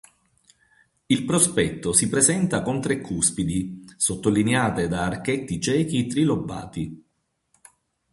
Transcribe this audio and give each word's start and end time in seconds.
Il 1.05 1.25
prospetto 1.25 1.93
si 1.93 2.09
presenta 2.09 2.63
con 2.63 2.81
tre 2.81 3.01
cuspidi, 3.01 3.85
sottolineate 3.97 4.87
da 4.87 5.05
archetti 5.05 5.61
ciechi 5.61 6.07
trilobati. 6.07 7.05